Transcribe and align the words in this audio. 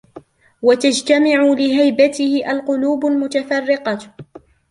وَتَجْتَمِعُ 0.61 1.35
لِهَيْبَتِهِ 1.57 2.51
الْقُلُوبُ 2.51 3.05
الْمُتَفَرِّقَةُ 3.05 3.99